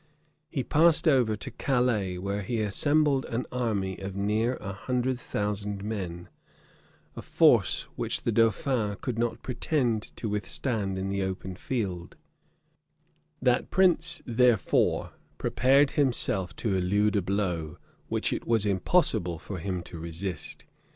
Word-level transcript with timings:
[]He 0.49 0.63
passed 0.63 1.07
over 1.07 1.35
to 1.35 1.51
Calais, 1.51 2.17
where 2.17 2.41
he 2.41 2.59
assembled 2.61 3.23
an 3.25 3.45
army 3.51 3.99
of 3.99 4.15
near 4.15 4.55
a 4.59 4.73
hundred 4.73 5.19
thousand 5.19 5.83
men; 5.83 6.27
a 7.15 7.21
force 7.21 7.83
which 7.95 8.23
the 8.23 8.31
dauphin 8.31 8.97
could 8.99 9.19
not 9.19 9.43
pretend 9.43 10.01
to 10.15 10.27
withstand 10.27 10.97
in 10.97 11.09
the 11.09 11.21
open 11.21 11.55
field: 11.55 12.15
that 13.43 13.69
prince, 13.69 14.23
therefore, 14.25 15.11
prepared 15.37 15.91
himself 15.91 16.55
to 16.55 16.73
elude 16.75 17.15
a 17.15 17.21
blow, 17.21 17.77
which 18.07 18.33
it 18.33 18.47
was 18.47 18.65
impossible 18.65 19.37
for 19.37 19.59
him 19.59 19.83
to 19.83 19.99
resist. 19.99 20.65